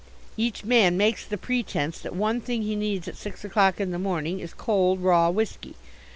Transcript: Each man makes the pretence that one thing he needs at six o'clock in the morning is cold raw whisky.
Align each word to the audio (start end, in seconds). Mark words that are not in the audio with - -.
Each 0.35 0.63
man 0.65 0.97
makes 0.97 1.23
the 1.27 1.37
pretence 1.37 1.99
that 1.99 2.15
one 2.15 2.41
thing 2.41 2.63
he 2.63 2.75
needs 2.75 3.07
at 3.07 3.15
six 3.15 3.45
o'clock 3.45 3.79
in 3.79 3.91
the 3.91 3.99
morning 3.99 4.39
is 4.39 4.51
cold 4.51 4.99
raw 4.99 5.29
whisky. 5.29 5.75